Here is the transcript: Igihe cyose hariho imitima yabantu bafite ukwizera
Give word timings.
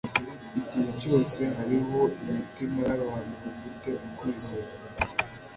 Igihe 0.59 0.89
cyose 1.01 1.39
hariho 1.57 1.99
imitima 2.23 2.79
yabantu 2.89 3.33
bafite 3.43 3.89
ukwizera 4.05 4.71